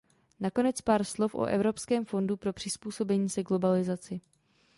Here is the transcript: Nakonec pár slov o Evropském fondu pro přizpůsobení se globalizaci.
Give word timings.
Nakonec 0.41 0.81
pár 0.81 1.03
slov 1.05 1.35
o 1.35 1.45
Evropském 1.45 2.05
fondu 2.05 2.37
pro 2.37 2.53
přizpůsobení 2.53 3.29
se 3.29 3.43
globalizaci. 3.43 4.21